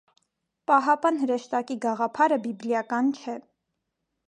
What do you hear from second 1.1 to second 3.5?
հրեշտակի գաղափարը բիբլիական չէ։